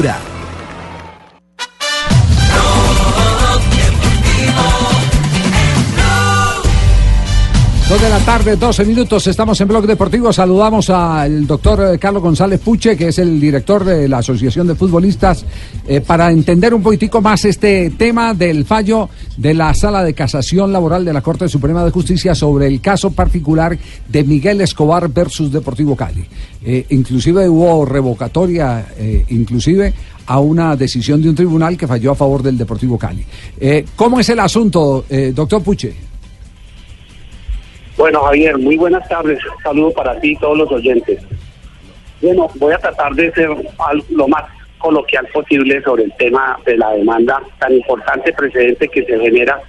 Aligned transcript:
Cultura. 0.00 0.29
Dos 7.90 8.00
de 8.00 8.08
la 8.08 8.20
tarde, 8.20 8.54
12 8.54 8.84
minutos, 8.84 9.26
estamos 9.26 9.60
en 9.60 9.66
Blog 9.66 9.84
Deportivo. 9.84 10.32
Saludamos 10.32 10.88
al 10.90 11.44
doctor 11.44 11.94
eh, 11.94 11.98
Carlos 11.98 12.22
González 12.22 12.60
Puche, 12.60 12.96
que 12.96 13.08
es 13.08 13.18
el 13.18 13.40
director 13.40 13.84
de 13.84 14.08
la 14.08 14.18
Asociación 14.18 14.68
de 14.68 14.76
Futbolistas, 14.76 15.44
eh, 15.88 16.00
para 16.00 16.30
entender 16.30 16.72
un 16.72 16.84
poquitico 16.84 17.20
más 17.20 17.44
este 17.44 17.90
tema 17.90 18.32
del 18.32 18.64
fallo 18.64 19.08
de 19.36 19.54
la 19.54 19.74
Sala 19.74 20.04
de 20.04 20.14
Casación 20.14 20.72
Laboral 20.72 21.04
de 21.04 21.12
la 21.12 21.20
Corte 21.20 21.48
Suprema 21.48 21.84
de 21.84 21.90
Justicia 21.90 22.32
sobre 22.36 22.68
el 22.68 22.80
caso 22.80 23.10
particular 23.10 23.76
de 24.06 24.22
Miguel 24.22 24.60
Escobar 24.60 25.08
versus 25.08 25.50
Deportivo 25.50 25.96
Cali. 25.96 26.24
Eh, 26.64 26.86
inclusive 26.90 27.48
hubo 27.48 27.84
revocatoria, 27.84 28.86
inclusive 29.30 29.92
a 30.26 30.38
una 30.38 30.76
decisión 30.76 31.20
de 31.20 31.30
un 31.30 31.34
tribunal 31.34 31.76
que 31.76 31.88
falló 31.88 32.12
a 32.12 32.14
favor 32.14 32.40
del 32.40 32.56
Deportivo 32.56 32.96
Cali. 32.96 33.26
¿Cómo 33.96 34.20
es 34.20 34.28
el 34.28 34.38
asunto, 34.38 35.04
doctor 35.34 35.60
Puche? 35.60 36.09
Bueno, 37.96 38.22
Javier, 38.22 38.58
muy 38.58 38.76
buenas 38.76 39.06
tardes. 39.08 39.38
Un 39.44 39.62
saludo 39.62 39.92
para 39.92 40.18
ti 40.20 40.32
y 40.32 40.36
todos 40.36 40.56
los 40.56 40.72
oyentes. 40.72 41.20
Bueno, 42.22 42.48
voy 42.56 42.72
a 42.72 42.78
tratar 42.78 43.14
de 43.14 43.32
ser 43.32 43.50
lo 44.10 44.28
más 44.28 44.44
coloquial 44.78 45.26
posible 45.32 45.82
sobre 45.82 46.04
el 46.04 46.12
tema 46.16 46.58
de 46.64 46.76
la 46.76 46.90
demanda 46.92 47.40
tan 47.58 47.74
importante 47.74 48.32
precedente 48.32 48.88
que 48.88 49.04
se 49.04 49.18
genera 49.18 49.60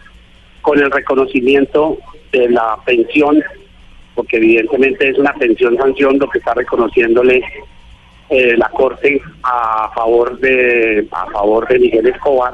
con 0.61 0.79
el 0.79 0.91
reconocimiento 0.91 1.97
de 2.31 2.49
la 2.49 2.77
pensión, 2.85 3.43
porque 4.15 4.37
evidentemente 4.37 5.09
es 5.09 5.17
una 5.17 5.33
pensión 5.33 5.77
sanción 5.77 6.17
lo 6.17 6.29
que 6.29 6.39
está 6.39 6.53
reconociéndole 6.53 7.43
eh, 8.29 8.55
la 8.55 8.69
Corte 8.69 9.21
a 9.43 9.91
favor 9.93 10.39
de 10.39 11.05
a 11.11 11.25
favor 11.31 11.67
de 11.67 11.79
Miguel 11.79 12.07
Escobar, 12.07 12.53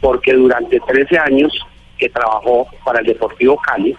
porque 0.00 0.32
durante 0.32 0.80
13 0.80 1.18
años 1.18 1.52
que 1.98 2.08
trabajó 2.08 2.66
para 2.84 3.00
el 3.00 3.06
Deportivo 3.06 3.56
Cali, 3.58 3.96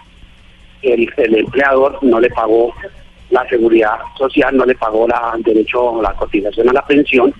el, 0.82 1.08
empleador 1.16 1.98
no 2.02 2.20
le 2.20 2.30
pagó 2.30 2.72
la 3.30 3.46
seguridad 3.48 3.98
social, 4.16 4.56
no 4.56 4.64
le 4.64 4.74
pagó 4.74 5.06
la 5.06 5.34
derecho 5.44 6.00
la 6.02 6.12
cotización 6.14 6.68
a 6.70 6.72
la 6.72 6.86
pensión 6.86 7.32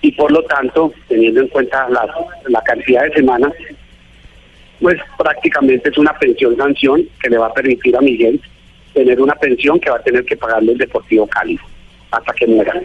y 0.00 0.12
por 0.12 0.30
lo 0.30 0.42
tanto, 0.44 0.92
teniendo 1.08 1.40
en 1.40 1.48
cuenta 1.48 1.88
la, 1.88 2.06
la 2.48 2.62
cantidad 2.62 3.02
de 3.04 3.14
semanas, 3.14 3.52
pues 4.80 4.96
prácticamente 5.16 5.88
es 5.88 5.98
una 5.98 6.12
pensión 6.18 6.56
sanción 6.56 7.02
que 7.20 7.30
le 7.30 7.38
va 7.38 7.46
a 7.48 7.52
permitir 7.52 7.96
a 7.96 8.00
Miguel 8.00 8.40
tener 8.94 9.20
una 9.20 9.34
pensión 9.34 9.78
que 9.78 9.90
va 9.90 9.96
a 9.96 10.02
tener 10.02 10.24
que 10.24 10.36
pagarle 10.36 10.72
el 10.72 10.78
Deportivo 10.78 11.26
Cali 11.26 11.58
hasta 12.10 12.32
que 12.32 12.46
muera. 12.46 12.80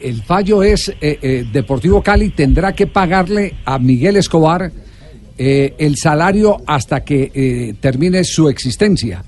El 0.00 0.22
fallo 0.22 0.62
es, 0.62 0.88
eh, 0.88 1.18
eh, 1.22 1.44
Deportivo 1.50 2.02
Cali 2.02 2.30
tendrá 2.30 2.72
que 2.72 2.86
pagarle 2.86 3.54
a 3.64 3.78
Miguel 3.78 4.16
Escobar 4.16 4.70
eh, 5.38 5.74
el 5.78 5.96
salario 5.96 6.62
hasta 6.66 7.04
que 7.04 7.30
eh, 7.34 7.74
termine 7.80 8.24
su 8.24 8.48
existencia. 8.48 9.22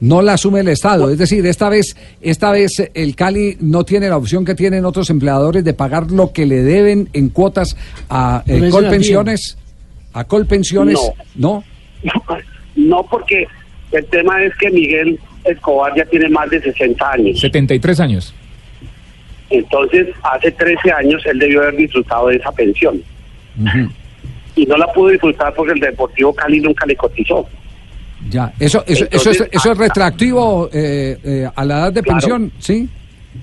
No 0.00 0.20
la 0.20 0.34
asume 0.34 0.60
el 0.60 0.68
Estado. 0.68 1.08
Es 1.08 1.16
decir, 1.18 1.46
esta 1.46 1.70
vez, 1.70 1.96
esta 2.20 2.50
vez 2.50 2.90
el 2.92 3.16
Cali 3.16 3.56
no 3.60 3.84
tiene 3.84 4.10
la 4.10 4.18
opción 4.18 4.44
que 4.44 4.54
tienen 4.54 4.84
otros 4.84 5.08
empleadores 5.08 5.64
de 5.64 5.72
pagar 5.72 6.10
lo 6.10 6.32
que 6.32 6.44
le 6.44 6.62
deben 6.62 7.08
en 7.14 7.30
cuotas 7.30 7.76
a 8.10 8.42
eh, 8.46 8.68
Colpensiones. 8.70 9.56
A 10.12 10.24
Colpensiones. 10.24 10.98
No. 11.34 11.64
no. 12.04 12.12
No, 12.76 13.02
porque 13.04 13.46
el 13.90 14.04
tema 14.04 14.42
es 14.42 14.54
que 14.56 14.70
Miguel 14.70 15.18
Escobar 15.44 15.94
ya 15.96 16.04
tiene 16.04 16.28
más 16.28 16.50
de 16.50 16.60
60 16.60 17.10
años. 17.10 17.40
73 17.40 18.00
años. 18.00 18.34
Entonces, 19.48 20.08
hace 20.22 20.52
13 20.52 20.92
años 20.92 21.22
él 21.24 21.38
debió 21.38 21.62
haber 21.62 21.76
disfrutado 21.76 22.28
de 22.28 22.36
esa 22.36 22.52
pensión 22.52 23.02
y 24.56 24.66
no 24.66 24.76
la 24.76 24.86
pudo 24.92 25.10
disfrutar 25.10 25.54
porque 25.54 25.74
el 25.74 25.80
Deportivo 25.80 26.34
Cali 26.34 26.60
nunca 26.60 26.86
le 26.86 26.96
cotizó. 26.96 27.46
Ya, 28.28 28.52
eso, 28.58 28.82
eso, 28.86 29.06
eso, 29.10 29.30
es, 29.30 29.48
eso 29.52 29.72
es 29.72 29.78
retroactivo 29.78 30.68
eh, 30.72 31.18
eh, 31.22 31.48
a 31.54 31.64
la 31.64 31.78
edad 31.78 31.92
de 31.92 32.02
pensión, 32.02 32.50
¿sí? 32.58 32.88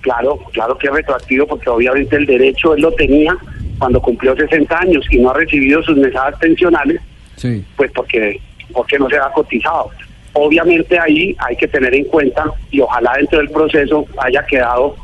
Claro, 0.02 0.40
claro 0.52 0.78
que 0.78 0.88
es 0.88 0.94
retroactivo 0.94 1.47
porque 1.47 1.69
obviamente 1.69 2.16
el 2.16 2.25
derecho 2.25 2.73
él 2.73 2.81
lo 2.81 2.91
tenía 2.94 3.38
cuando 3.78 4.02
cumplió 4.02 4.35
60 4.35 4.78
años 4.78 5.06
y 5.12 5.19
no 5.19 5.29
ha 5.29 5.35
recibido 5.35 5.81
sus 5.84 5.96
mesadas 5.97 6.38
pensionales, 6.40 7.00
sí. 7.35 7.63
pues 7.78 7.91
porque, 7.94 8.40
porque 8.73 8.97
no 8.97 9.07
se 9.09 9.18
ha 9.18 9.31
cotizado. 9.31 9.91
Obviamente 10.34 10.97
ahí 11.00 11.35
hay 11.38 11.56
que 11.56 11.68
tener 11.68 11.94
en 11.94 12.06
cuenta 12.06 12.46
y 12.72 12.81
ojalá 12.81 13.13
dentro 13.18 13.38
del 13.38 13.52
proceso 13.52 14.06
haya 14.18 14.44
quedado 14.47 14.96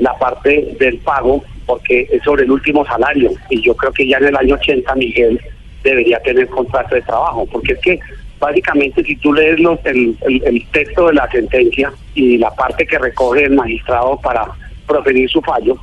la 0.00 0.12
parte 0.18 0.74
del 0.80 0.98
pago 0.98 1.44
porque 1.66 2.08
es 2.10 2.22
sobre 2.22 2.44
el 2.44 2.50
último 2.50 2.84
salario 2.84 3.30
y 3.50 3.60
yo 3.62 3.74
creo 3.74 3.92
que 3.92 4.06
ya 4.06 4.18
en 4.18 4.26
el 4.26 4.36
año 4.36 4.54
80 4.56 4.94
Miguel 4.94 5.40
debería 5.82 6.20
tener 6.20 6.48
contrato 6.48 6.94
de 6.94 7.02
trabajo, 7.02 7.46
porque 7.46 7.74
es 7.74 7.78
que 7.80 8.00
básicamente 8.38 9.04
si 9.04 9.16
tú 9.16 9.32
lees 9.32 9.60
los, 9.60 9.78
el, 9.84 10.16
el, 10.22 10.66
texto 10.72 11.08
de 11.08 11.14
la 11.14 11.30
sentencia 11.30 11.92
y 12.14 12.38
la 12.38 12.50
parte 12.50 12.86
que 12.86 12.98
recoge 12.98 13.44
el 13.44 13.54
magistrado 13.54 14.18
para 14.20 14.46
proferir 14.86 15.28
su 15.30 15.40
fallo, 15.42 15.76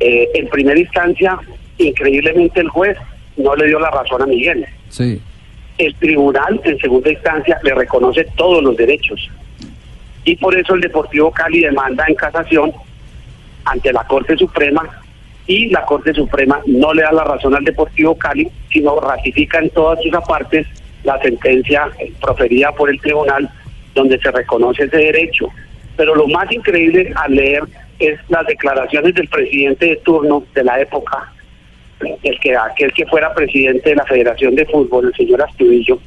eh, 0.00 0.28
en 0.34 0.48
primera 0.48 0.78
instancia, 0.78 1.38
increíblemente 1.78 2.60
el 2.60 2.68
juez 2.68 2.96
no 3.36 3.54
le 3.56 3.66
dio 3.66 3.78
la 3.78 3.90
razón 3.90 4.22
a 4.22 4.26
Miguel. 4.26 4.66
Sí. 4.88 5.20
El 5.78 5.94
tribunal 5.96 6.60
en 6.64 6.78
segunda 6.78 7.10
instancia 7.10 7.58
le 7.62 7.74
reconoce 7.74 8.26
todos 8.36 8.62
los 8.62 8.76
derechos. 8.76 9.30
Y 10.24 10.36
por 10.36 10.56
eso 10.58 10.74
el 10.74 10.80
Deportivo 10.80 11.30
Cali 11.30 11.60
demanda 11.60 12.04
en 12.08 12.14
casación 12.14 12.72
ante 13.66 13.92
la 13.92 14.04
Corte 14.04 14.36
Suprema 14.36 14.88
y 15.46 15.68
la 15.68 15.84
Corte 15.84 16.12
Suprema 16.12 16.60
no 16.66 16.92
le 16.92 17.02
da 17.02 17.12
la 17.12 17.24
razón 17.24 17.54
al 17.54 17.64
Deportivo 17.64 18.16
Cali, 18.16 18.48
sino 18.70 18.98
ratifica 19.00 19.58
en 19.58 19.70
todas 19.70 19.98
sus 20.02 20.12
partes 20.26 20.66
la 21.04 21.20
sentencia 21.20 21.88
proferida 22.20 22.72
por 22.72 22.90
el 22.90 23.00
tribunal 23.00 23.48
donde 23.94 24.18
se 24.18 24.30
reconoce 24.30 24.84
ese 24.84 24.96
derecho. 24.96 25.48
Pero 25.96 26.14
lo 26.14 26.26
más 26.26 26.50
increíble 26.50 27.12
al 27.14 27.34
leer 27.34 27.62
es 27.98 28.18
las 28.28 28.46
declaraciones 28.46 29.14
del 29.14 29.28
presidente 29.28 29.86
de 29.86 29.96
turno 29.96 30.42
de 30.54 30.64
la 30.64 30.80
época, 30.80 31.32
el 32.00 32.40
que 32.40 32.56
aquel 32.56 32.92
que 32.92 33.06
fuera 33.06 33.32
presidente 33.32 33.90
de 33.90 33.96
la 33.96 34.04
Federación 34.04 34.54
de 34.54 34.66
Fútbol, 34.66 35.06
el 35.06 35.14
señor 35.14 35.42
Astudillo, 35.42 35.98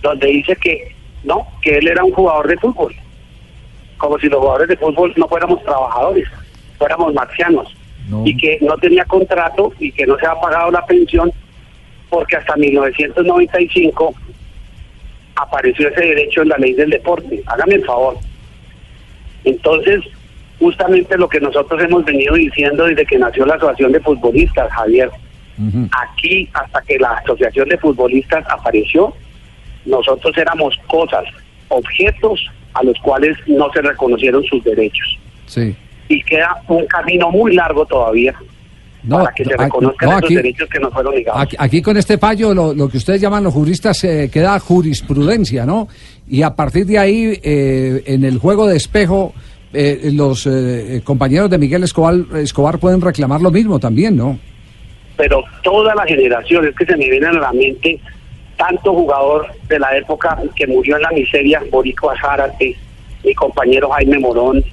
donde 0.00 0.28
dice 0.28 0.56
que 0.56 0.94
no, 1.24 1.46
que 1.60 1.78
él 1.78 1.88
era 1.88 2.04
un 2.04 2.12
jugador 2.12 2.46
de 2.46 2.56
fútbol, 2.58 2.94
como 3.98 4.18
si 4.18 4.28
los 4.28 4.40
jugadores 4.40 4.68
de 4.68 4.76
fútbol 4.76 5.12
no 5.16 5.26
fuéramos 5.26 5.62
trabajadores 5.64 6.28
fuéramos 6.78 7.14
marcianos 7.14 7.74
y 8.24 8.36
que 8.36 8.58
no 8.60 8.76
tenía 8.76 9.04
contrato 9.04 9.72
y 9.78 9.90
que 9.92 10.06
no 10.06 10.18
se 10.18 10.26
ha 10.26 10.38
pagado 10.40 10.70
la 10.70 10.84
pensión 10.84 11.32
porque 12.10 12.36
hasta 12.36 12.54
1995 12.56 14.14
apareció 15.36 15.88
ese 15.88 16.00
derecho 16.00 16.42
en 16.42 16.48
la 16.50 16.58
ley 16.58 16.74
del 16.74 16.90
deporte. 16.90 17.42
Hágame 17.46 17.76
el 17.76 17.84
favor. 17.84 18.16
Entonces, 19.44 20.00
justamente 20.58 21.16
lo 21.16 21.28
que 21.28 21.40
nosotros 21.40 21.82
hemos 21.82 22.04
venido 22.04 22.34
diciendo 22.34 22.84
desde 22.84 23.04
que 23.04 23.18
nació 23.18 23.46
la 23.46 23.54
Asociación 23.54 23.92
de 23.92 24.00
Futbolistas, 24.00 24.70
Javier, 24.72 25.10
aquí 25.90 26.48
hasta 26.52 26.82
que 26.82 26.98
la 26.98 27.12
Asociación 27.12 27.68
de 27.68 27.78
Futbolistas 27.78 28.44
apareció, 28.48 29.12
nosotros 29.86 30.36
éramos 30.38 30.78
cosas, 30.86 31.24
objetos 31.68 32.48
a 32.74 32.82
los 32.84 32.98
cuales 33.00 33.36
no 33.46 33.70
se 33.72 33.82
reconocieron 33.82 34.44
sus 34.44 34.62
derechos. 34.62 35.18
Sí 35.46 35.74
y 36.14 36.22
queda 36.22 36.56
un 36.68 36.86
camino 36.86 37.30
muy 37.30 37.54
largo 37.54 37.84
todavía 37.86 38.34
para 39.08 39.32
que 39.32 39.44
se 39.44 39.56
reconozcan 39.56 40.18
esos 40.18 40.28
derechos 40.30 40.68
que 40.68 40.78
nos 40.78 40.92
fueron 40.92 41.14
negados. 41.14 41.48
Aquí, 41.58 41.82
con 41.82 41.96
este 41.96 42.18
fallo, 42.18 42.54
lo, 42.54 42.88
que 42.88 42.96
ustedes 42.96 43.20
llaman 43.20 43.44
los 43.44 43.52
juristas, 43.52 44.02
eh, 44.04 44.30
queda 44.32 44.58
jurisprudencia, 44.58 45.66
¿no? 45.66 45.88
Y 46.28 46.42
a 46.42 46.54
partir 46.54 46.86
de 46.86 46.98
ahí, 46.98 47.38
eh, 47.42 48.02
en 48.06 48.24
el 48.24 48.38
juego 48.38 48.66
de 48.66 48.76
espejo, 48.76 49.34
eh, 49.72 50.10
los 50.12 50.48
compañeros 51.02 51.50
de 51.50 51.58
Miguel 51.58 51.82
Escobar, 51.82 52.14
Escobar 52.36 52.78
pueden 52.78 53.00
reclamar 53.00 53.40
lo 53.40 53.50
mismo 53.50 53.78
también, 53.78 54.16
¿no? 54.16 54.38
Pero 55.16 55.44
toda 55.62 55.94
la 55.94 56.04
generación, 56.04 56.66
es 56.66 56.74
que 56.74 56.86
se 56.86 56.96
me 56.96 57.08
viene 57.08 57.26
a 57.26 57.32
la 57.32 57.52
mente 57.52 58.00
tanto 58.56 58.94
jugador 58.94 59.46
de 59.68 59.78
la 59.78 59.96
época 59.96 60.38
que 60.54 60.66
murió 60.66 60.96
en 60.96 61.02
la 61.02 61.10
miseria, 61.10 61.62
Borico 61.70 62.10
Azárate, 62.10 62.76
mi 63.24 63.34
compañero 63.34 63.90
Jaime 63.90 64.18
Morón, 64.18 64.64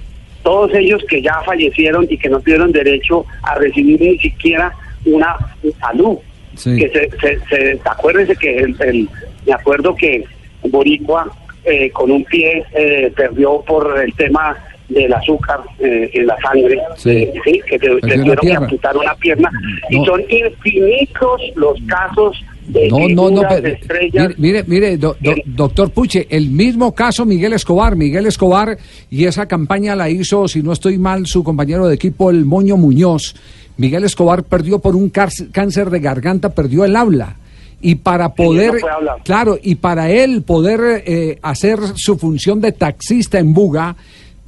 todos 0.44 0.74
ellos 0.74 1.04
que 1.10 1.22
ya 1.22 1.42
fallecieron 1.46 2.08
y 2.10 2.18
que 2.18 2.30
no 2.30 2.40
tuvieron 2.40 2.72
derecho 2.72 3.26
a 3.44 3.56
recibir 3.56 4.02
ni 4.02 4.18
siquiera 4.18 4.74
una 5.06 5.36
salud. 5.80 6.18
Que 6.64 6.90
se, 6.90 7.40
se, 7.50 7.80
acuérdense 7.86 8.36
que 8.36 8.58
el, 8.60 9.08
me 9.46 9.54
acuerdo 9.54 9.96
que 9.96 10.24
Boricua 10.64 11.32
eh, 11.64 11.90
con 11.92 12.12
un 12.12 12.24
pie 12.26 12.64
eh, 12.74 13.12
perdió 13.16 13.62
por 13.62 14.00
el 14.00 14.14
tema 14.16 14.58
del 14.90 15.14
azúcar 15.14 15.62
eh, 15.80 16.10
en 16.14 16.28
la 16.28 16.38
sangre, 16.42 16.78
sí. 16.98 17.32
que 17.66 17.78
le 17.78 18.00
tuvieron 18.00 18.46
que 18.46 18.54
amputar 18.54 18.98
una 18.98 19.16
pierna. 19.16 19.50
Y 19.90 20.04
son 20.06 20.22
infinitos 20.30 21.42
los 21.56 21.80
casos 21.88 22.44
no, 22.68 23.10
no, 23.10 23.30
no, 23.31 23.42
mire, 24.38 24.63
mire, 24.68 24.98
doctor 24.98 25.92
Puche, 25.92 26.28
el 26.30 26.50
mismo 26.50 26.94
caso 26.94 27.25
Miguel 27.25 27.54
Escobar, 27.54 27.96
Miguel 27.96 28.28
Escobar, 28.28 28.78
y 29.10 29.25
esa 29.25 29.48
campaña 29.48 29.96
la 29.96 30.10
hizo, 30.10 30.48
si 30.48 30.62
no 30.62 30.72
estoy 30.72 30.98
mal, 30.98 31.25
su 31.25 31.44
compañero 31.44 31.88
de 31.88 31.96
equipo, 31.96 32.30
el 32.30 32.46
Moño 32.46 32.78
Muñoz. 32.78 33.36
Miguel 33.78 34.04
Escobar 34.04 34.44
perdió 34.44 34.80
por 34.80 34.96
un 34.96 35.10
cáncer 35.10 35.90
de 35.90 36.00
garganta, 36.00 36.50
perdió 36.50 36.86
el 36.86 36.96
habla. 36.96 37.38
Y 37.81 37.96
para 37.96 38.36
poder, 38.36 38.74
claro, 39.24 39.57
y 39.62 39.75
para 39.75 40.12
él 40.12 40.44
poder 40.44 41.04
eh, 41.06 41.40
hacer 41.42 41.80
su 41.96 42.16
función 42.18 42.62
de 42.62 42.74
taxista 42.74 43.40
en 43.40 43.56
Buga, 43.56 43.96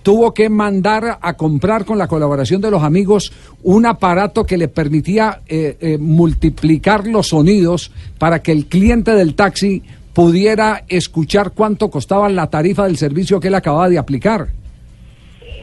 tuvo 0.03 0.33
que 0.33 0.49
mandar 0.49 1.17
a 1.21 1.33
comprar 1.33 1.85
con 1.85 1.97
la 1.97 2.07
colaboración 2.07 2.61
de 2.61 2.69
los 2.69 2.83
amigos 2.83 3.33
un 3.63 3.85
aparato 3.85 4.45
que 4.45 4.57
le 4.57 4.67
permitía 4.67 5.39
eh, 5.47 5.77
eh, 5.79 5.97
multiplicar 5.97 7.07
los 7.07 7.29
sonidos 7.29 7.91
para 8.19 8.43
que 8.43 8.51
el 8.51 8.65
cliente 8.65 9.11
del 9.11 9.33
taxi 9.33 9.81
pudiera 10.13 10.83
escuchar 10.87 11.51
cuánto 11.51 11.89
costaba 11.89 12.29
la 12.29 12.49
tarifa 12.49 12.85
del 12.85 12.97
servicio 12.97 13.39
que 13.39 13.47
él 13.47 13.55
acababa 13.55 13.89
de 13.89 13.97
aplicar. 13.97 14.47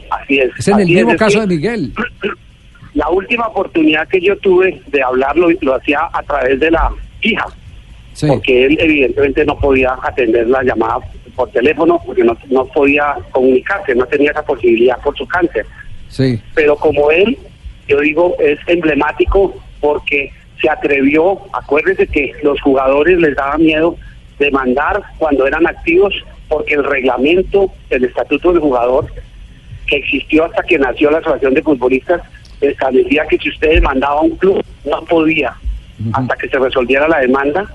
Así 0.09 0.39
es. 0.39 0.51
Es 0.57 0.67
en 0.67 0.79
el 0.81 0.87
mismo 0.87 1.15
caso 1.15 1.39
de 1.39 1.47
Miguel. 1.47 1.93
La 2.93 3.09
última 3.09 3.47
oportunidad 3.47 4.05
que 4.09 4.19
yo 4.19 4.37
tuve 4.39 4.81
de 4.87 5.01
hablarlo 5.01 5.47
lo 5.61 5.75
hacía 5.75 6.09
a 6.11 6.21
través 6.23 6.59
de 6.59 6.71
la 6.71 6.91
hija, 7.21 7.45
porque 8.27 8.65
él 8.65 8.77
evidentemente 8.81 9.45
no 9.45 9.57
podía 9.57 9.97
atender 10.03 10.49
la 10.49 10.61
llamada 10.61 10.99
por 11.35 11.49
teléfono 11.51 12.01
porque 12.05 12.23
no, 12.23 12.37
no 12.49 12.65
podía 12.65 13.15
comunicarse, 13.31 13.95
no 13.95 14.05
tenía 14.05 14.31
esa 14.31 14.43
posibilidad 14.43 14.99
por 15.01 15.17
su 15.17 15.27
cáncer. 15.27 15.65
Sí. 16.09 16.41
Pero 16.55 16.75
como 16.75 17.11
él, 17.11 17.37
yo 17.87 17.99
digo, 17.99 18.35
es 18.39 18.59
emblemático 18.67 19.55
porque 19.79 20.31
se 20.61 20.69
atrevió, 20.69 21.39
acuérdese 21.53 22.07
que 22.07 22.33
los 22.43 22.61
jugadores 22.61 23.19
les 23.19 23.35
daba 23.35 23.57
miedo 23.57 23.95
demandar 24.39 25.01
cuando 25.17 25.47
eran 25.47 25.67
activos 25.67 26.13
porque 26.47 26.73
el 26.73 26.83
reglamento, 26.83 27.71
el 27.89 28.03
estatuto 28.03 28.51
del 28.51 28.61
jugador 28.61 29.05
que 29.87 29.97
existió 29.97 30.45
hasta 30.45 30.63
que 30.63 30.77
nació 30.77 31.11
la 31.11 31.19
Asociación 31.19 31.53
de 31.53 31.61
Futbolistas 31.61 32.21
establecía 32.59 33.25
que 33.27 33.37
si 33.37 33.49
usted 33.49 33.75
demandaba 33.75 34.19
a 34.19 34.23
un 34.23 34.37
club 34.37 34.63
no 34.85 35.03
podía 35.05 35.53
hasta 36.13 36.35
que 36.35 36.49
se 36.49 36.57
resolviera 36.57 37.07
la 37.07 37.19
demanda 37.19 37.67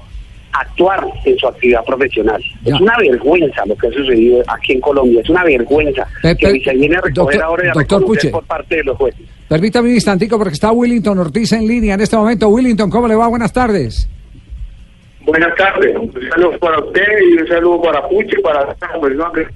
actuar 0.61 1.07
en 1.25 1.39
su 1.39 1.47
actividad 1.47 1.85
profesional. 1.85 2.43
Es 2.65 2.81
una 2.81 2.97
vergüenza 2.99 3.65
lo 3.67 3.77
que 3.77 3.89
ha 3.89 3.93
sucedido 3.93 4.43
aquí 4.49 4.73
en 4.73 4.81
Colombia, 4.81 5.21
es 5.21 5.31
una 5.31 5.45
vergüenza 5.45 6.07
que 6.23 6.61
se 6.65 6.75
viene 6.75 6.97
a 6.97 7.01
recoger 7.01 7.43
ahora 7.43 7.67
y 7.67 7.69
a 7.69 8.31
por 8.31 8.45
parte 8.45 8.77
de 8.77 8.85
los 8.85 8.97
jueces. 8.97 9.27
Permítame 9.49 9.89
un 9.89 9.95
instantico 9.95 10.39
porque 10.39 10.55
está 10.55 10.73
Willington 10.73 11.19
Ortiz 11.19 11.53
en 11.53 11.67
línea 11.67 11.95
en 11.95 12.01
este 12.01 12.17
momento. 12.17 12.49
Willington, 12.49 12.91
¿cómo 12.91 13.07
le 13.07 13.15
va? 13.15 13.29
Buenas 13.29 13.53
tardes. 13.53 14.09
Buenas 15.21 15.55
tardes, 15.57 15.97
un 15.97 16.13
saludo 16.31 16.59
para 16.61 16.79
usted 16.79 17.03
y 17.31 17.39
un 17.41 17.49
saludo 17.49 17.83
para 17.83 18.09
Puche, 18.09 18.41
para 18.43 18.61
la 18.67 19.01
persona 19.01 19.31
que 19.35 19.47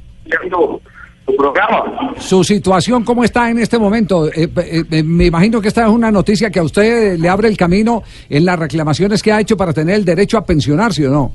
programa. 1.26 2.14
Su 2.18 2.44
situación, 2.44 3.04
¿cómo 3.04 3.24
está 3.24 3.50
en 3.50 3.58
este 3.58 3.78
momento? 3.78 4.26
Eh, 4.28 4.48
eh, 4.56 4.84
eh, 4.90 5.02
me 5.02 5.26
imagino 5.26 5.60
que 5.60 5.68
esta 5.68 5.84
es 5.84 5.88
una 5.88 6.10
noticia 6.10 6.50
que 6.50 6.58
a 6.58 6.62
usted 6.62 7.18
le 7.18 7.28
abre 7.28 7.48
el 7.48 7.56
camino 7.56 8.02
en 8.28 8.44
las 8.44 8.58
reclamaciones 8.58 9.22
que 9.22 9.32
ha 9.32 9.40
hecho 9.40 9.56
para 9.56 9.72
tener 9.72 9.96
el 9.96 10.04
derecho 10.04 10.38
a 10.38 10.44
pensionarse, 10.44 11.06
¿o 11.06 11.10
no? 11.10 11.32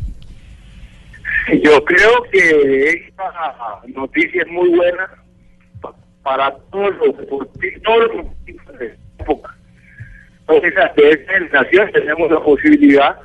Yo 1.62 1.84
creo 1.86 2.24
que 2.32 2.90
esta 2.90 3.24
noticia 3.94 4.42
es 4.42 4.52
muy 4.52 4.70
buena 4.70 5.10
para 6.24 6.56
todos 6.72 6.92
los 6.98 7.16
los 7.18 8.80
de 8.80 8.98
época. 9.20 9.56
Entonces, 10.48 10.74
desde 10.96 11.40
la 11.52 11.62
nación 11.62 11.92
tenemos 11.92 12.32
la 12.32 12.40
posibilidad 12.40 13.16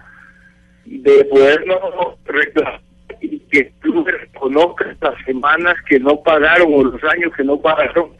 de 0.84 1.24
podernos 1.26 1.78
reclamar 2.24 2.89
y 3.20 3.38
que 3.40 3.58
el 3.60 3.70
club 3.80 4.06
reconozca 4.06 4.96
las 5.00 5.24
semanas 5.24 5.76
que 5.88 5.98
no 5.98 6.20
pagaron 6.20 6.72
o 6.72 6.84
los 6.84 7.02
años 7.04 7.32
que 7.36 7.44
no 7.44 7.58
pagaron 7.58 8.10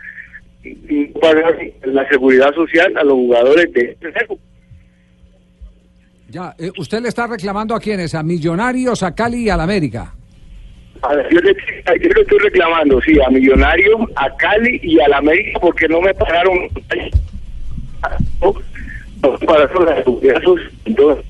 y 0.63 1.07
pagaron 1.07 1.57
la 1.85 2.09
seguridad 2.09 2.55
social 2.55 2.97
a 2.97 3.05
los 3.05 3.15
jugadores 3.15 3.73
de 3.73 3.97
este 4.01 4.13
Ya, 6.29 6.55
eh, 6.59 6.71
usted 6.79 7.01
le 7.01 7.09
está 7.09 7.27
reclamando 7.27 7.75
a 7.75 7.81
quiénes, 7.81 8.15
a 8.15 8.23
Millonarios, 8.23 9.03
a 9.03 9.15
Cali 9.15 9.45
y 9.45 9.51
a 9.51 9.57
la 9.57 9.65
América. 9.65 10.15
yo, 11.31 11.41
le, 11.41 11.57
estoy 12.21 12.39
reclamando, 12.39 13.01
sí, 13.01 13.19
a 13.21 13.31
Millonarios, 13.31 14.01
a 14.17 14.35
Cali 14.37 14.81
y 14.83 15.01
a 15.01 15.09
la 15.09 15.19
América 15.19 15.59
porque 15.61 15.89
no 15.89 16.01
me 16.01 16.13
pagaron 16.15 16.69
pagaron 19.47 19.87
la 19.87 19.97
seguridad 19.97 20.43
social. 20.43 21.25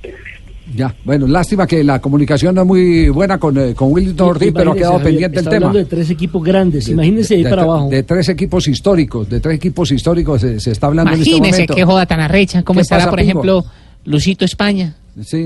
Ya, 0.75 0.95
bueno, 1.05 1.27
lástima 1.27 1.67
que 1.67 1.83
la 1.83 2.01
comunicación 2.01 2.55
no 2.55 2.63
es 2.63 2.67
muy 2.67 3.09
buena 3.09 3.39
con, 3.39 3.57
eh, 3.59 3.75
con 3.75 3.93
Wilton 3.93 4.29
Ortiz, 4.29 4.53
pero 4.55 4.73
ha 4.73 4.75
quedado 4.75 5.03
pendiente 5.03 5.41
el 5.41 5.45
tema. 5.45 5.57
hablando 5.57 5.79
de 5.79 5.85
tres 5.85 6.11
equipos 6.11 6.43
grandes, 6.43 6.89
imagínese 6.89 7.37
ahí 7.37 7.45
para 7.45 7.63
abajo. 7.63 7.89
De 7.89 8.03
tres 8.03 8.29
equipos 8.29 8.69
históricos, 8.69 9.29
de 9.29 9.41
tres 9.41 9.57
equipos 9.57 9.91
históricos 9.91 10.41
se, 10.41 10.57
está 10.57 10.87
hablando 10.87 11.13
en 11.13 11.21
este 11.21 11.31
momento. 11.31 11.49
Imagínese 11.49 11.75
qué 11.75 11.85
joda 11.85 12.07
tan 12.07 12.21
arrecha, 12.21 12.63
cómo 12.63 12.81
estará, 12.81 13.11
por 13.11 13.21
ejemplo, 13.21 13.65
Lucito 14.05 14.45
España, 14.45 14.95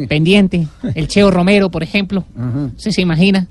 pendiente, 0.08 0.66
el 0.94 1.08
Cheo 1.08 1.30
Romero, 1.30 1.70
por 1.70 1.82
ejemplo, 1.82 2.24
se 2.76 3.00
imagina. 3.00 3.46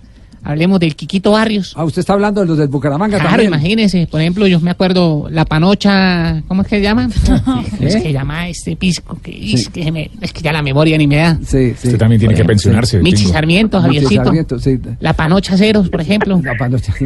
Hablemos 0.45 0.79
del 0.79 0.95
Quiquito 0.95 1.31
Barrios. 1.31 1.73
Ah, 1.77 1.85
usted 1.85 2.01
está 2.01 2.13
hablando 2.13 2.41
de 2.41 2.47
los 2.47 2.57
del 2.57 2.67
Bucaramanga 2.67 3.17
claro, 3.17 3.29
también. 3.29 3.49
imagínese. 3.49 4.07
Por 4.07 4.19
ejemplo, 4.19 4.45
yo 4.45 4.59
me 4.59 4.71
acuerdo 4.71 5.27
la 5.29 5.45
panocha, 5.45 6.43
¿cómo 6.49 6.63
es 6.63 6.67
que 6.67 6.77
se 6.77 6.81
llama? 6.81 7.09
Es 7.79 7.95
que 7.97 8.11
llama 8.11 8.47
este 8.47 8.75
pisco, 8.75 9.19
que, 9.21 9.53
es, 9.53 9.69
que 9.69 10.09
es 10.21 10.33
que 10.33 10.41
ya 10.41 10.51
la 10.51 10.61
memoria 10.61 10.97
ni 10.97 11.07
me 11.07 11.17
da. 11.17 11.37
Sí, 11.45 11.73
sí. 11.77 11.87
Usted 11.87 11.97
también 11.97 12.19
tiene 12.19 12.35
que 12.35 12.45
pensionarse. 12.45 12.99
Michi 12.99 13.25
Sarmiento, 13.25 13.81
Javiercito. 13.81 14.59
sí. 14.59 14.79
La 14.99 15.13
panocha 15.13 15.57
ceros, 15.57 15.89
por 15.89 16.01
ejemplo. 16.01 16.39
La 16.43 16.55
panocha. 16.57 16.93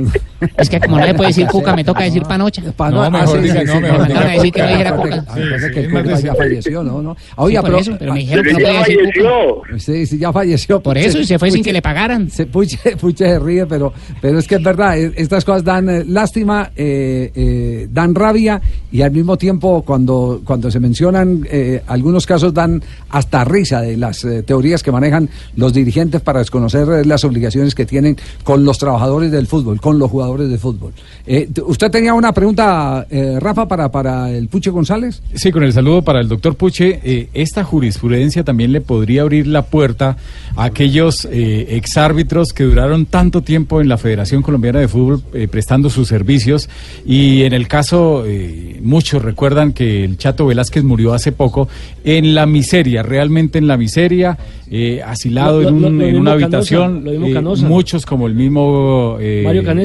Es 0.58 0.70
que 0.70 0.80
como 0.80 1.00
no 1.00 1.06
le 1.06 1.16
puede 1.16 1.30
decir 1.30 1.48
cuca, 1.48 1.76
me 1.76 1.84
toca 1.84 2.04
decir 2.04 2.22
panocha. 2.24 2.62
no, 2.62 3.12
mejor 3.12 3.42
diga, 3.42 3.64
no, 3.64 3.82
mejor 3.82 4.08
diga. 4.08 4.30
decir 4.30 4.54
que 4.54 4.62
no 4.62 4.68
dijera 4.68 4.96
cuca. 4.96 5.26
que 5.74 5.80
el 5.80 6.24
ya 6.24 6.36
falleció, 6.36 6.84
¿no? 6.84 7.02
no. 7.02 7.18
Oiga, 7.38 7.62
pero, 7.64 7.80
pero 7.98 8.14
me 8.14 8.20
dijeron 8.20 8.46
que 8.46 8.54
no 8.54 8.60
podía 8.60 8.80
decir 8.80 9.00
cuca. 9.16 9.80
Sí, 9.80 10.06
sí, 10.06 10.18
ya 10.18 10.32
falleció. 10.32 10.82
Por 10.82 10.98
eso, 10.98 11.20
y 11.20 11.26
se 11.26 11.40
fue 11.40 11.52
sin 11.52 11.64
que 11.64 11.74
le 11.74 11.82
pagaran. 11.82 12.30
Puche, 12.52 12.78
Puche 12.98 13.27
se 13.28 13.40
ríe, 13.40 13.66
pero 13.66 13.94
pero 14.22 14.40
es 14.40 14.48
que 14.48 14.56
es 14.56 14.64
verdad, 14.64 14.98
estas 14.98 15.46
cosas 15.46 15.64
dan 15.64 15.90
eh, 15.90 16.04
lástima, 16.06 16.72
eh, 16.76 17.32
eh, 17.36 17.88
dan 17.92 18.16
rabia 18.16 18.62
y 18.92 19.02
al 19.02 19.12
mismo 19.12 19.38
tiempo 19.38 19.84
cuando, 19.84 20.42
cuando 20.44 20.72
se 20.72 20.80
mencionan 20.80 21.46
algunos 21.88 22.26
casos 22.26 22.54
dan 22.54 22.82
hasta 23.10 23.44
risa 23.44 23.82
de 23.82 23.98
las 23.98 24.26
teorías 24.46 24.82
que 24.82 24.92
manejan 24.92 25.30
los 25.56 25.74
dirigentes 25.74 26.22
para 26.22 26.40
desconocer 26.40 27.06
las 27.06 27.24
obligaciones 27.24 27.76
que 27.76 27.86
tienen 27.86 28.18
con 28.44 28.64
los 28.64 28.78
trabajadores 28.78 29.32
del 29.32 29.48
fútbol, 29.48 29.82
con 29.82 30.00
los 30.00 30.10
jugadores 30.10 30.50
de 30.50 30.58
fútbol. 30.58 30.94
¿Usted 31.66 31.92
tenía 31.92 32.14
una 32.14 32.32
pregunta, 32.32 33.06
Rafa, 33.40 33.68
para, 33.68 33.92
para 33.92 34.32
el 34.32 34.48
Puche 34.48 34.70
González? 34.70 35.22
Sí, 35.34 35.52
con 35.52 35.64
el 35.64 35.74
saludo 35.74 36.02
para 36.02 36.22
el 36.22 36.30
doctor 36.30 36.56
Puche. 36.56 37.30
esta 37.34 37.64
jurisprudencia 37.64 38.44
también 38.44 38.72
le 38.72 38.82
podría 38.82 39.24
abrir 39.24 39.48
la 39.48 39.64
puerta 39.64 40.18
a 40.56 40.64
aquellos 40.64 41.28
exárbitros 41.30 42.54
que 42.54 42.64
duraron 42.64 43.06
tanto 43.18 43.42
tiempo 43.42 43.82
en 43.82 43.90
la 43.90 43.98
Federación 43.98 44.44
Colombiana 44.44 44.78
de 44.78 44.88
Fútbol 44.88 45.24
eh, 45.34 45.48
prestando 45.48 45.90
sus 45.90 46.08
servicios 46.08 46.70
y 47.04 47.42
en 47.42 47.54
el 47.54 47.68
caso, 47.68 48.24
eh, 48.28 48.80
muchos 48.84 49.24
recuerdan 49.24 49.74
que 49.74 50.04
el 50.04 50.20
Chato 50.20 50.46
Velázquez 50.46 50.84
murió 50.84 51.16
hace 51.16 51.32
poco 51.32 51.68
en 52.04 52.36
la 52.36 52.46
miseria, 52.46 53.02
realmente 53.02 53.58
en 53.58 53.66
la 53.66 53.76
miseria, 53.76 54.38
eh, 54.70 55.02
asilado 55.04 55.68
en, 55.68 55.84
una 56.16 56.34
habitación, 56.34 57.06
muchos 57.68 58.06
como 58.06 58.28
el 58.28 58.36
mismo 58.36 59.18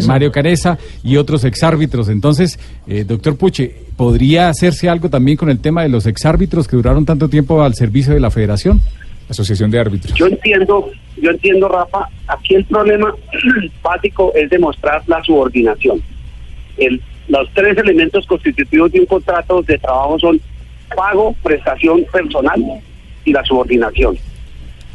Mario 0.06 0.30
Canesa. 0.30 0.76
y 1.02 1.16
otros 1.16 1.44
exárbitros. 1.44 2.10
Entonces, 2.10 2.58
doctor 3.06 3.36
Puche, 3.36 3.74
¿podría 3.96 4.50
hacerse 4.50 4.90
algo 4.90 5.08
también 5.08 5.38
con 5.38 5.48
el 5.48 5.58
tema 5.58 5.82
de 5.82 5.88
los 5.88 6.04
exárbitros 6.04 6.68
que 6.68 6.76
duraron 6.76 7.06
tanto 7.06 7.30
tiempo 7.30 7.62
al 7.62 7.74
servicio 7.76 8.12
de 8.12 8.20
la 8.20 8.30
Federación? 8.30 8.82
Asociación 9.32 9.70
de 9.70 9.80
Árbitros. 9.80 10.14
Yo 10.14 10.26
entiendo, 10.26 10.90
yo 11.20 11.30
entiendo, 11.30 11.68
Rafa, 11.68 12.08
aquí 12.28 12.54
el 12.54 12.64
problema 12.64 13.14
básico 13.82 14.32
es 14.34 14.48
demostrar 14.48 15.02
la 15.06 15.22
subordinación. 15.24 16.00
El, 16.76 17.02
los 17.28 17.48
tres 17.54 17.76
elementos 17.78 18.26
constitutivos 18.26 18.92
de 18.92 19.00
un 19.00 19.06
contrato 19.06 19.62
de 19.62 19.78
trabajo 19.78 20.18
son 20.18 20.40
pago, 20.94 21.34
prestación 21.42 22.04
personal 22.12 22.62
y 23.24 23.32
la 23.32 23.44
subordinación. 23.44 24.16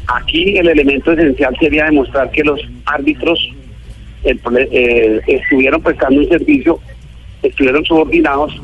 Aquí 0.06 0.56
el 0.56 0.68
elemento 0.68 1.12
esencial 1.12 1.56
sería 1.60 1.84
demostrar 1.84 2.30
que 2.30 2.42
los 2.42 2.60
árbitros 2.86 3.38
eh, 4.24 5.20
estuvieron 5.26 5.82
prestando 5.82 6.20
un 6.20 6.28
servicio, 6.28 6.80
estuvieron 7.42 7.84
subordinados 7.84 8.60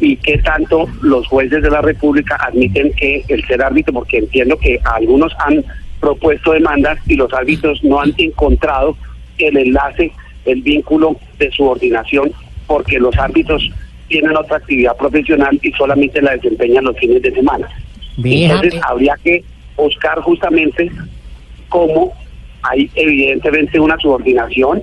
y 0.00 0.16
qué 0.16 0.38
tanto 0.38 0.88
los 1.02 1.26
jueces 1.28 1.62
de 1.62 1.70
la 1.70 1.82
República 1.82 2.36
admiten 2.36 2.92
que 2.94 3.24
el 3.28 3.44
ser 3.46 3.62
árbitro, 3.62 3.92
porque 3.92 4.18
entiendo 4.18 4.58
que 4.58 4.80
algunos 4.84 5.32
han 5.38 5.64
propuesto 6.00 6.52
demandas 6.52 6.98
y 7.06 7.14
los 7.14 7.32
árbitros 7.32 7.84
no 7.84 8.00
han 8.00 8.14
encontrado 8.16 8.96
el 9.38 9.56
enlace, 9.56 10.12
el 10.46 10.62
vínculo 10.62 11.16
de 11.38 11.50
subordinación, 11.52 12.32
porque 12.66 12.98
los 12.98 13.16
árbitros 13.18 13.70
tienen 14.08 14.36
otra 14.36 14.56
actividad 14.56 14.96
profesional 14.96 15.58
y 15.62 15.70
solamente 15.72 16.20
la 16.22 16.32
desempeñan 16.32 16.84
los 16.84 16.96
fines 16.98 17.22
de 17.22 17.32
semana. 17.32 17.68
Entonces 18.22 18.80
habría 18.82 19.16
que 19.22 19.44
buscar 19.76 20.20
justamente 20.20 20.90
cómo 21.68 22.12
hay 22.62 22.90
evidentemente 22.94 23.78
una 23.78 23.96
subordinación, 23.98 24.82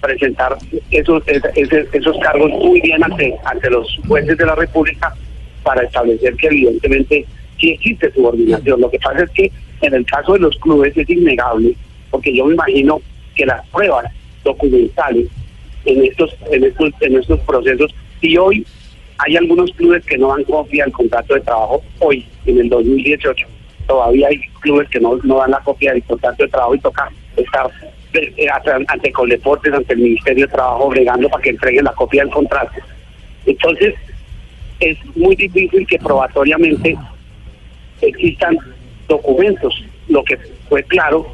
presentar 0.00 0.56
esos, 0.90 1.22
esos 1.26 2.18
cargos 2.18 2.50
muy 2.50 2.80
bien 2.80 3.02
ante, 3.02 3.34
ante 3.44 3.70
los 3.70 3.98
jueces 4.06 4.36
de 4.36 4.46
la 4.46 4.54
República 4.54 5.14
para 5.62 5.82
establecer 5.82 6.34
que 6.36 6.46
evidentemente 6.46 7.26
sí 7.58 7.70
existe 7.70 8.12
subordinación. 8.12 8.80
Lo 8.80 8.90
que 8.90 8.98
pasa 8.98 9.24
es 9.24 9.30
que 9.30 9.52
en 9.82 9.94
el 9.94 10.04
caso 10.06 10.34
de 10.34 10.40
los 10.40 10.56
clubes 10.58 10.96
es 10.96 11.08
innegable, 11.08 11.74
porque 12.10 12.34
yo 12.34 12.46
me 12.46 12.54
imagino 12.54 13.00
que 13.34 13.46
las 13.46 13.66
pruebas 13.68 14.06
documentales 14.44 15.26
en 15.84 16.04
estos, 16.04 16.36
en 16.50 16.64
estos, 16.64 16.90
en 17.00 17.16
estos 17.16 17.40
procesos, 17.40 17.94
y 18.20 18.36
hoy 18.36 18.66
hay 19.18 19.36
algunos 19.36 19.70
clubes 19.72 20.04
que 20.04 20.18
no 20.18 20.28
dan 20.28 20.44
copia 20.44 20.84
del 20.84 20.92
contrato 20.92 21.34
de 21.34 21.40
trabajo, 21.40 21.82
hoy, 21.98 22.24
en 22.46 22.60
el 22.60 22.68
2018, 22.68 23.46
todavía 23.86 24.28
hay 24.28 24.40
clubes 24.60 24.88
que 24.90 25.00
no, 25.00 25.16
no 25.24 25.38
dan 25.38 25.50
la 25.50 25.60
copia 25.60 25.92
del 25.92 26.02
contrato 26.04 26.44
de 26.44 26.50
trabajo 26.50 26.74
y 26.74 26.80
toca 26.80 27.10
estar 27.36 27.70
ante 28.88 29.12
Coldeportes, 29.12 29.72
ante 29.72 29.94
el 29.94 30.00
Ministerio 30.00 30.46
de 30.46 30.52
Trabajo, 30.52 30.88
bregando 30.88 31.28
para 31.28 31.42
que 31.42 31.50
entreguen 31.50 31.84
la 31.84 31.92
copia 31.92 32.22
del 32.22 32.32
contrato. 32.32 32.72
Entonces, 33.46 33.94
es 34.80 34.96
muy 35.16 35.34
difícil 35.36 35.86
que 35.86 35.98
probatoriamente 35.98 36.96
existan 38.00 38.58
documentos. 39.08 39.84
Lo 40.08 40.22
que 40.24 40.38
fue 40.68 40.82
claro, 40.84 41.26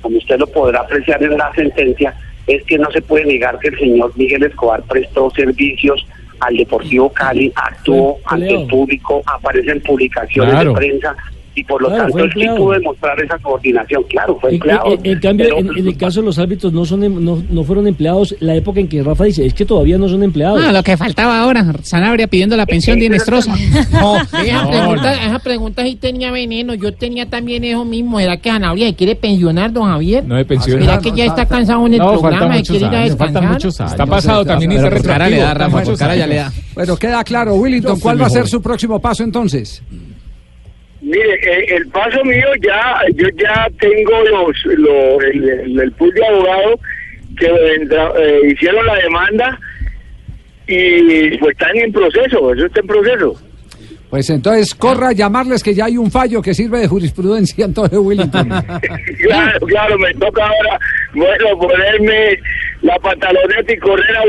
como 0.00 0.18
usted 0.18 0.38
lo 0.38 0.46
podrá 0.46 0.80
apreciar 0.80 1.22
en 1.22 1.36
la 1.36 1.52
sentencia, 1.54 2.14
es 2.46 2.62
que 2.64 2.78
no 2.78 2.90
se 2.90 3.02
puede 3.02 3.24
negar 3.24 3.58
que 3.58 3.68
el 3.68 3.78
señor 3.78 4.12
Miguel 4.16 4.44
Escobar 4.44 4.82
prestó 4.82 5.30
servicios 5.30 6.06
al 6.40 6.56
Deportivo 6.56 7.10
Cali, 7.12 7.52
actuó 7.56 8.18
ante 8.26 8.54
el 8.54 8.66
público, 8.68 9.22
aparece 9.26 9.70
en 9.70 9.80
publicaciones 9.80 10.58
de 10.58 10.72
prensa, 10.72 11.16
y 11.56 11.64
por 11.64 11.80
lo 11.80 11.88
tanto 11.88 12.18
él 12.18 12.30
sí 12.34 12.46
pudo 12.54 12.72
demostrar 12.72 13.18
esa 13.18 13.38
coordinación. 13.38 14.02
Claro, 14.10 14.38
fue 14.38 14.52
empleado. 14.52 14.98
En, 15.02 15.18
cambio, 15.20 15.56
en, 15.56 15.88
el 15.88 15.96
caso 15.96 16.20
de 16.20 16.26
los 16.26 16.38
árbitros 16.38 16.70
no 16.70 16.84
son 16.84 17.02
em, 17.02 17.24
no, 17.24 17.42
no 17.48 17.64
fueron 17.64 17.86
empleados 17.86 18.36
la 18.40 18.54
época 18.54 18.78
en 18.78 18.88
que 18.88 19.02
Rafa 19.02 19.24
dice, 19.24 19.46
es 19.46 19.54
que 19.54 19.64
todavía 19.64 19.96
no 19.96 20.06
son 20.06 20.22
empleados. 20.22 20.62
Ah, 20.62 20.70
lo 20.70 20.82
que 20.82 20.98
faltaba 20.98 21.40
ahora, 21.40 21.64
Sanabria 21.82 22.26
pidiendo 22.26 22.58
la 22.58 22.66
pensión 22.66 22.98
de 22.98 23.06
Inestrosa. 23.06 23.54
No, 23.96 24.16
esa, 24.16 24.68
pregunta, 24.68 25.14
esa 25.14 25.38
pregunta 25.38 25.82
sí 25.84 25.96
tenía 25.96 26.30
veneno, 26.30 26.74
yo 26.74 26.92
tenía 26.92 27.26
también 27.26 27.64
eso 27.64 27.84
mismo, 27.84 28.20
¿era 28.20 28.36
que 28.36 28.50
Sanabria 28.50 28.94
quiere 28.94 29.16
pensionar, 29.16 29.72
don 29.72 29.84
Javier? 29.84 30.24
No 30.24 30.36
de 30.36 30.44
pensionar. 30.44 30.80
Mira 30.80 30.98
que 30.98 31.12
ya 31.12 31.24
está 31.24 31.46
cansado 31.46 31.86
en 31.86 31.94
el 31.94 32.00
programa 32.00 32.58
y 32.58 32.62
quiere 32.62 32.86
ir 32.86 32.94
a 32.94 33.00
descansar. 33.00 33.86
Está 33.86 34.04
pasado 34.04 34.44
también 34.44 34.72
y 34.72 34.78
se 34.78 35.02
cara 35.02 35.30
le 35.30 35.38
da, 35.38 35.54
Rafa, 35.54 35.82
cara 35.96 36.16
ya 36.16 36.26
le 36.26 36.36
da. 36.36 36.52
Bueno, 36.74 36.96
queda 36.96 37.24
claro, 37.24 37.54
Willington, 37.54 37.98
¿cuál 37.98 38.20
va 38.20 38.26
a 38.26 38.30
ser 38.30 38.46
su 38.46 38.60
próximo 38.60 39.00
paso 39.00 39.22
entonces? 39.24 39.82
Mire, 41.06 41.34
eh, 41.34 41.76
el 41.76 41.86
paso 41.86 42.24
mío 42.24 42.48
ya, 42.60 42.98
yo 43.14 43.28
ya 43.38 43.68
tengo 43.78 44.24
los, 44.24 44.56
el, 44.66 45.80
el, 45.80 45.92
pool 45.92 46.12
de 46.12 46.26
abogados 46.26 46.80
que 47.38 47.46
eh, 47.46 48.52
hicieron 48.52 48.84
la 48.84 48.96
demanda 48.96 49.60
y 50.66 51.38
pues 51.38 51.52
están 51.52 51.76
en 51.76 51.92
proceso, 51.92 52.52
eso 52.52 52.66
está 52.66 52.80
en 52.80 52.86
proceso. 52.88 53.40
Pues 54.10 54.28
entonces 54.30 54.74
corra 54.74 55.10
a 55.10 55.12
llamarles 55.12 55.62
que 55.62 55.74
ya 55.74 55.84
hay 55.84 55.96
un 55.96 56.10
fallo 56.10 56.42
que 56.42 56.54
sirve 56.54 56.80
de 56.80 56.88
jurisprudencia 56.88 57.66
entonces 57.66 57.96
Willington. 58.00 58.48
claro, 59.22 59.60
claro, 59.64 59.98
me 59.98 60.12
toca 60.14 60.42
ahora, 60.42 60.78
bueno, 61.14 61.56
ponerme 61.56 62.36
la 62.82 62.98
pantaloneta 62.98 63.72
y 63.72 63.78
correr 63.78 64.16
a. 64.16 64.22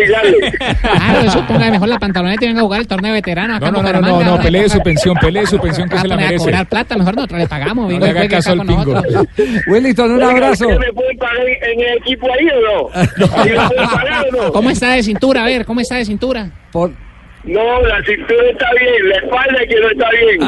Claro, 0.82 1.20
eso 1.28 1.46
ponga 1.48 1.72
mejor 1.72 1.88
la 1.88 2.00
pantaloneta 2.00 2.46
y 2.46 2.48
venga 2.48 2.62
a 2.62 2.64
jugar 2.64 2.82
el 2.82 2.88
torneo 2.88 3.14
veterano. 3.14 3.56
Acá 3.56 3.72
no, 3.72 3.82
no, 3.82 3.94
no, 3.94 4.02
no, 4.02 4.24
no, 4.24 4.42
pelee 4.42 4.70
su 4.70 4.80
pensión, 4.82 5.16
pelee 5.18 5.46
su 5.46 5.60
pensión 5.60 5.90
que 5.90 5.98
se 5.98 6.08
la 6.08 6.16
merece. 6.16 6.36
A 6.36 6.40
cobrar 6.40 6.68
plata, 6.68 6.98
mejor 6.98 7.16
nosotros 7.16 7.40
le 7.40 7.48
pagamos. 7.48 7.92
No 7.92 8.00
le 8.00 8.10
haga 8.10 8.28
caso 8.28 8.52
al 8.52 8.66
pingo. 8.66 9.02
Willington, 9.68 10.12
un 10.12 10.24
abrazo. 10.24 10.68
¿Me 10.68 10.94
pueden 10.94 11.18
pagar 11.18 11.48
en 11.48 11.80
el 11.80 11.98
equipo 11.98 12.28
ahí 12.32 12.48
o 12.50 12.62
no? 14.42 14.52
¿Cómo 14.52 14.70
está 14.70 14.94
de 14.94 15.04
cintura? 15.04 15.44
A 15.44 15.46
ver, 15.46 15.66
¿cómo 15.66 15.82
está 15.82 15.96
de 15.96 16.06
cintura? 16.06 16.50
Por... 16.72 17.07
No, 17.48 17.82
la 17.82 18.04
cintura 18.04 18.44
está 18.52 18.66
bien, 18.78 19.10
la 19.10 19.16
espalda 19.16 19.60
que 19.68 19.80
no 19.80 19.90
está 19.90 20.10
bien. 20.12 20.40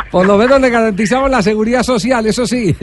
Por 0.12 0.26
lo 0.26 0.38
menos 0.38 0.60
le 0.60 0.70
garantizamos 0.70 1.28
la 1.28 1.42
seguridad 1.42 1.82
social, 1.82 2.24
eso 2.24 2.46
sí. 2.46 2.74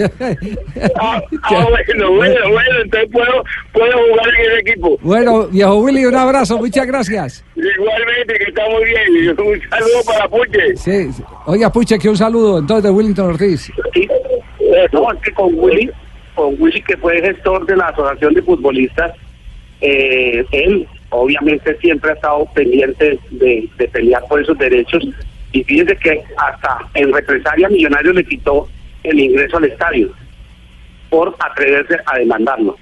ah, 1.00 1.22
ah 1.44 1.68
bueno, 1.70 2.12
bueno, 2.12 2.50
bueno, 2.52 2.82
entonces 2.84 3.10
puedo, 3.12 3.44
puedo 3.72 3.92
jugar 4.10 4.28
en 4.38 4.52
el 4.52 4.60
equipo. 4.60 4.98
Bueno, 5.02 5.48
viejo 5.48 5.76
Willy, 5.78 6.06
un 6.06 6.16
abrazo, 6.16 6.58
muchas 6.58 6.86
gracias. 6.86 7.46
Igualmente, 7.56 8.34
que 8.38 8.44
está 8.44 8.64
muy 8.70 8.84
bien. 8.84 9.30
Un 9.30 9.70
saludo 9.70 10.04
para 10.06 10.28
Puche. 10.28 10.76
Sí, 10.76 11.24
oiga 11.46 11.72
Puche, 11.72 11.98
que 11.98 12.10
un 12.10 12.18
saludo 12.18 12.60
entonces 12.60 12.84
de 12.84 12.90
Willington 12.90 13.30
Ortiz. 13.30 13.72
Sí. 13.94 14.08
No, 14.92 15.12
es 15.12 15.22
que 15.22 15.32
con 15.32 15.54
Willy, 15.58 15.90
con 16.34 16.54
Willy 16.60 16.82
que 16.82 16.98
fue 16.98 17.22
gestor 17.22 17.66
de 17.66 17.78
la 17.78 17.88
Asociación 17.88 18.34
de 18.34 18.42
Futbolistas, 18.42 19.14
eh, 19.80 20.46
él 20.52 20.86
obviamente 21.16 21.78
siempre 21.80 22.12
ha 22.12 22.14
estado 22.14 22.46
pendiente 22.54 23.20
de, 23.32 23.70
pelear 23.92 24.24
por 24.28 24.42
esos 24.42 24.58
derechos 24.58 25.04
y 25.52 25.64
fíjense 25.64 25.96
que 25.98 26.22
hasta 26.38 26.78
en 26.94 27.14
represalia 27.14 27.70
Millonarios 27.70 28.16
le 28.16 28.26
quitó 28.26 28.68
el 29.04 29.20
ingreso 29.20 29.58
al 29.58 29.66
estadio 29.66 30.12
por 31.10 31.36
atreverse 31.40 31.96
a 32.06 32.18
demandarlo. 32.18 32.76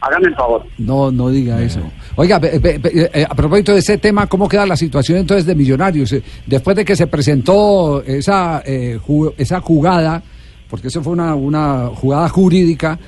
Háganme 0.00 0.28
el 0.28 0.34
favor. 0.34 0.64
No, 0.78 1.10
no 1.10 1.30
diga 1.30 1.60
eso. 1.62 1.80
Oiga, 2.16 2.40
eh, 2.42 3.26
a 3.28 3.34
propósito 3.34 3.72
de 3.72 3.78
ese 3.78 3.98
tema, 3.98 4.26
¿cómo 4.26 4.48
queda 4.48 4.66
la 4.66 4.76
situación 4.76 5.18
entonces 5.18 5.46
de 5.46 5.54
Millonarios? 5.54 6.12
Eh, 6.12 6.22
después 6.46 6.76
de 6.76 6.84
que 6.84 6.96
se 6.96 7.06
presentó 7.06 8.02
esa, 8.02 8.62
eh, 8.64 8.98
esa 9.38 9.60
jugada, 9.60 10.22
porque 10.68 10.88
eso 10.88 11.02
fue 11.02 11.12
una, 11.12 11.34
una 11.34 11.86
jugada 11.94 12.28
jurídica, 12.28 12.98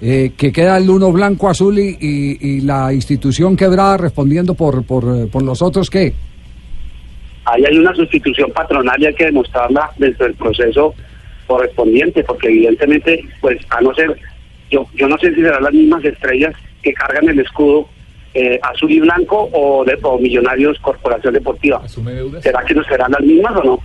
eh, 0.00 0.32
que 0.36 0.52
queda 0.52 0.76
el 0.76 0.88
uno 0.88 1.10
blanco, 1.12 1.48
azul 1.48 1.78
y, 1.78 2.60
la 2.60 2.92
institución 2.92 3.56
quebrada 3.56 3.96
respondiendo 3.96 4.54
por, 4.54 4.84
por, 4.84 5.04
eh, 5.04 5.26
por 5.26 5.42
los 5.42 5.62
otros, 5.62 5.90
¿qué? 5.90 6.12
Ahí 7.44 7.64
hay 7.64 7.78
una 7.78 7.94
sustitución 7.94 8.50
patronal 8.52 9.00
y 9.00 9.06
hay 9.06 9.14
que 9.14 9.26
demostrarla 9.26 9.90
dentro 9.96 10.26
del 10.26 10.34
proceso 10.34 10.94
correspondiente, 11.46 12.22
porque 12.24 12.48
evidentemente, 12.48 13.24
pues 13.40 13.58
a 13.70 13.80
no 13.80 13.94
ser, 13.94 14.14
yo, 14.70 14.86
yo 14.94 15.08
no 15.08 15.16
sé 15.18 15.34
si 15.34 15.40
serán 15.40 15.62
las 15.62 15.72
mismas 15.72 16.04
estrellas 16.04 16.54
que 16.82 16.92
cargan 16.92 17.28
el 17.28 17.40
escudo 17.40 17.88
eh, 18.34 18.60
azul 18.62 18.90
y 18.92 19.00
blanco 19.00 19.48
o 19.52 19.84
de 19.84 19.98
o 20.02 20.18
Millonarios 20.18 20.78
Corporación 20.80 21.34
Deportiva. 21.34 21.82
¿Será 22.40 22.62
que 22.64 22.74
no 22.74 22.84
serán 22.84 23.12
las 23.12 23.22
mismas 23.22 23.56
o 23.56 23.64
no? 23.64 23.80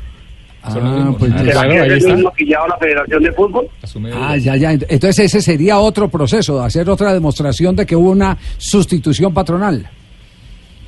Ah, 0.66 1.14
pues 1.20 1.32
¿Será 1.34 1.68
que 1.68 1.96
es 1.96 2.06
el 2.06 2.16
mismo 2.16 2.32
que 2.32 2.46
lleva 2.46 2.68
la 2.70 2.78
Federación 2.78 3.24
de 3.24 3.32
Fútbol? 3.34 3.68
Ah, 4.16 4.38
ya, 4.38 4.56
ya. 4.56 4.72
Entonces 4.72 5.20
ese 5.20 5.42
sería 5.42 5.78
otro 5.80 6.08
proceso, 6.08 6.62
hacer 6.62 6.90
otra 6.90 7.14
demostración 7.14 7.76
de 7.76 7.86
que 7.86 7.96
hubo 7.96 8.12
una 8.12 8.38
sustitución 8.58 9.34
patronal. 9.34 9.86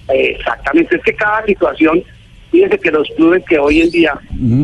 Exactamente, 0.07 0.95
es 0.95 1.03
que 1.03 1.13
cada 1.15 1.43
situación, 1.45 2.01
fíjense 2.51 2.77
que 2.79 2.91
los 2.91 3.07
clubes 3.17 3.43
que 3.49 3.57
hoy 3.57 3.81
en 3.81 3.89
día 3.89 4.13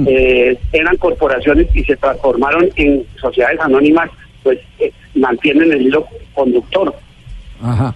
eh, 0.08 0.58
eran 0.72 0.96
corporaciones 0.96 1.68
y 1.74 1.84
se 1.84 1.98
transformaron 1.98 2.70
en 2.78 3.04
sociedades 3.20 3.60
anónimas, 3.60 4.10
pues 4.44 4.60
eh, 4.80 4.94
mantienen 5.16 5.74
el 5.74 5.82
hilo 5.82 6.06
conductor. 6.34 6.96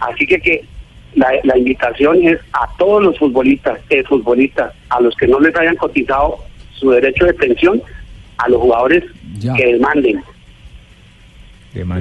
Así 0.01 0.27
que 0.27 0.39
que 0.39 0.65
la, 1.15 1.29
la 1.43 1.57
invitación 1.57 2.27
es 2.27 2.39
a 2.51 2.67
todos 2.77 3.01
los 3.03 3.17
futbolistas, 3.17 3.79
eh, 3.89 4.03
futbolistas, 4.03 4.73
a 4.89 4.99
los 4.99 5.15
que 5.15 5.27
no 5.27 5.39
les 5.39 5.55
hayan 5.55 5.77
cotizado 5.77 6.39
su 6.75 6.89
derecho 6.91 7.25
de 7.25 7.33
pensión 7.33 7.81
a 8.37 8.49
los 8.49 8.61
jugadores 8.61 9.03
que 9.57 9.65
demanden, 9.73 10.21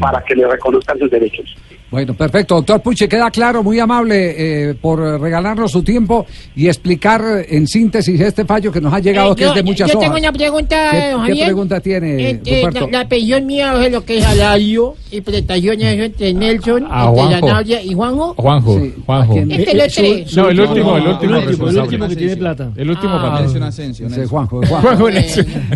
para 0.00 0.22
que 0.24 0.34
le 0.36 0.46
reconozcan 0.46 0.98
sus 0.98 1.10
derechos. 1.10 1.56
Bueno, 1.94 2.12
perfecto. 2.12 2.56
Doctor 2.56 2.82
Puche, 2.82 3.08
queda 3.08 3.30
claro, 3.30 3.62
muy 3.62 3.78
amable 3.78 4.70
eh, 4.70 4.74
por 4.74 4.98
regalarnos 4.98 5.70
su 5.70 5.84
tiempo 5.84 6.26
y 6.56 6.66
explicar 6.66 7.22
en 7.48 7.68
síntesis 7.68 8.20
este 8.20 8.44
fallo 8.44 8.72
que 8.72 8.80
nos 8.80 8.92
ha 8.92 8.98
llegado, 8.98 9.30
eh, 9.30 9.36
que 9.36 9.44
es 9.44 9.54
de 9.54 9.62
muchas 9.62 9.92
yo 9.92 9.98
hojas. 9.98 10.10
tengo 10.10 10.18
una 10.18 10.32
pregunta, 10.32 10.90
¿Qué, 10.90 11.34
¿qué 11.34 11.44
pregunta 11.44 11.78
tiene, 11.78 12.30
eh, 12.30 12.68
la, 12.72 12.88
la, 12.90 13.08
pensión 13.08 13.46
mía 13.46 13.80
es 13.80 13.92
lo 13.92 14.04
que 14.04 14.18
es 14.18 14.24
salario 14.24 14.96
y 15.12 15.20
prestaciones 15.20 16.00
entre 16.00 16.34
Nelson, 16.34 16.88
a 16.90 17.12
entre 17.12 17.48
Nadia 17.48 17.80
y 17.80 17.94
Juanjo. 17.94 18.34
Juanjo, 18.34 18.80
Juanjo. 19.06 19.38
Este 19.38 19.74
lo 19.76 19.84
tres. 19.86 20.36
No, 20.36 20.48
el 20.48 20.58
último, 20.58 20.96
el 20.96 21.06
último, 21.06 21.36
el 21.36 21.46
último, 21.46 21.68
el 21.68 21.78
último 21.78 22.08
que 22.08 22.16
tiene 22.16 22.36
plata. 22.36 22.72
El 22.74 22.90
último 22.90 23.12
ah. 23.14 23.40
para 23.46 23.68
Asensio. 23.68 24.08
Juanjo, 24.28 24.60
Juanjo. 24.66 25.08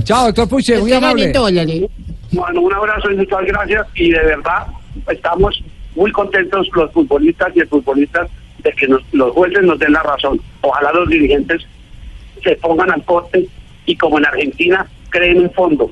Chao, 0.03 0.27
doctor 0.27 0.49
Puche, 0.49 0.81
muy 0.81 0.93
amable. 0.93 1.33
Bueno, 2.33 2.61
un 2.61 2.75
abrazo 2.75 3.09
y 3.13 3.17
muchas 3.19 3.45
gracias 3.47 3.87
y 3.95 4.11
de 4.11 4.19
verdad 4.19 4.67
estamos 5.07 5.63
muy 5.99 6.13
contentos 6.13 6.69
los 6.75 6.93
futbolistas 6.93 7.55
y 7.57 7.61
el 7.61 7.69
futbolistas 7.69 8.31
de 8.63 8.73
que 8.73 8.87
los 8.87 9.33
jueces 9.33 9.63
nos 9.65 9.79
den 9.81 9.93
la 9.93 10.03
razón. 10.03 10.41
Ojalá 10.61 10.93
los 10.93 11.09
dirigentes 11.09 11.67
se 12.43 12.55
pongan 12.57 12.91
al 12.93 13.05
corte 13.05 13.47
y 13.85 13.97
como 13.97 14.19
en 14.19 14.27
Argentina 14.27 14.87
creen 15.11 15.41
un 15.41 15.51
fondo 15.51 15.91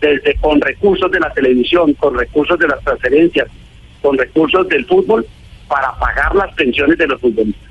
desde 0.00 0.34
con 0.36 0.60
recursos 0.60 1.10
de 1.10 1.20
la 1.20 1.32
televisión, 1.32 1.94
con 1.94 2.18
recursos 2.18 2.58
de 2.58 2.68
las 2.68 2.80
transferencias, 2.84 3.48
con 4.02 4.18
recursos 4.18 4.68
del 4.68 4.84
fútbol 4.84 5.26
para 5.68 5.98
pagar 5.98 6.34
las 6.34 6.54
pensiones 6.54 6.98
de 6.98 7.06
los 7.06 7.20
futbolistas. 7.20 7.70